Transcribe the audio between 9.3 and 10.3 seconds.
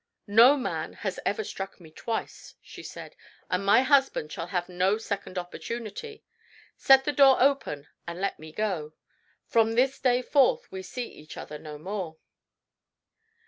From this day